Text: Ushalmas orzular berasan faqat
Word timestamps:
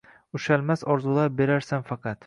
Ushalmas 0.39 0.85
orzular 0.95 1.31
berasan 1.43 1.87
faqat 1.93 2.19